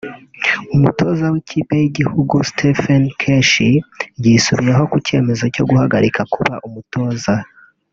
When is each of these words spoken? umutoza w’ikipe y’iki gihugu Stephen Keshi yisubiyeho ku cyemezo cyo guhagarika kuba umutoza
umutoza 0.75 1.25
w’ikipe 1.33 1.73
y’iki 1.81 1.95
gihugu 1.99 2.35
Stephen 2.49 3.03
Keshi 3.21 3.71
yisubiyeho 4.23 4.83
ku 4.91 4.97
cyemezo 5.07 5.43
cyo 5.53 5.63
guhagarika 5.69 6.21
kuba 6.33 6.55
umutoza 6.69 7.33